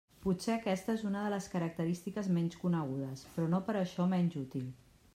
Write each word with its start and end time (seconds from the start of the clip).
Potser 0.21 0.53
aquesta 0.53 0.95
és 0.99 1.03
una 1.09 1.25
de 1.25 1.33
les 1.33 1.49
característiques 1.51 2.31
menys 2.39 2.59
conegudes, 2.65 3.27
però 3.37 3.49
no 3.57 3.61
per 3.69 3.81
això 3.85 4.13
menys 4.17 4.43
útil. 4.47 4.69